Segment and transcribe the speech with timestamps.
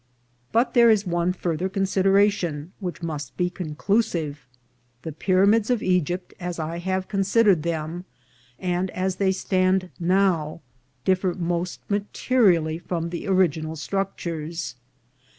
[0.51, 4.47] But there is one farther consideration, which must be conclusive.
[5.03, 8.05] The pyramids of Egypt, as I have consid ered them,
[8.57, 10.61] and as they stand now,
[11.05, 14.73] differ most materially from the original structures.